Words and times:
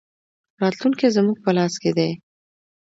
راتلونکی 0.61 1.07
زموږ 1.15 1.37
په 1.45 1.49
لاس 1.57 1.73
کې 1.81 1.91
دی 1.97 2.09